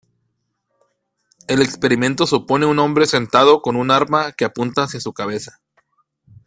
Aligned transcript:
El 1.47 1.61
experimento 1.61 2.25
supone 2.25 2.65
un 2.65 2.79
hombre 2.79 3.05
sentado 3.05 3.61
con 3.61 3.75
un 3.75 3.91
arma 3.91 4.31
que 4.31 4.45
apunta 4.45 4.81
hacia 4.81 4.99
su 4.99 5.13
cabeza. 5.13 5.59